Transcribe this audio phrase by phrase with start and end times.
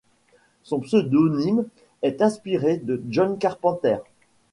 [0.63, 1.67] Son pseudonyme
[2.01, 3.97] est inspiré de John Carpenter.